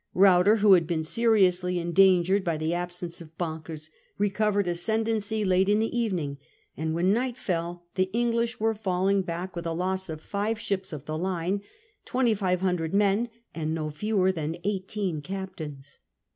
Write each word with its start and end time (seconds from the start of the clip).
Ruyter, 0.15 0.61
who 0.61 0.73
had 0.73 0.87
been 0.87 1.03
seriously 1.03 1.75
endan 1.77 2.23
gered 2.23 2.43
by 2.43 2.57
the 2.57 2.73
absence 2.73 3.21
of 3.21 3.37
Banckers, 3.37 3.91
recovered 4.17 4.67
ascendancy 4.67 5.45
late 5.45 5.69
in 5.69 5.77
the 5.77 5.95
evening; 5.95 6.39
and, 6.75 6.95
when 6.95 7.13
night 7.13 7.37
fell, 7.37 7.85
the 7.93 8.09
English 8.11 8.59
were 8.59 8.73
falling 8.73 9.21
back 9.21 9.55
with 9.55 9.67
a 9.67 9.73
loss 9.73 10.09
of 10.09 10.19
five 10.19 10.59
ships 10.59 10.91
of 10.91 11.05
the 11.05 11.19
line, 11.19 11.61
2,500 12.05 12.95
men, 12.95 13.29
andno 13.53 13.93
fewer 13.93 14.31
than 14.31 14.57
eighteen 14.63 15.21
captains. 15.21 15.99